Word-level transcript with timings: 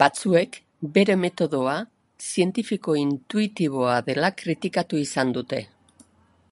Batzuek 0.00 0.58
bere 0.96 1.16
metodoa 1.22 1.76
zientifiko-intuitiboa 2.26 3.96
dela 4.10 4.32
kritikatu 4.44 5.04
izan 5.08 5.36
dute. 5.40 5.64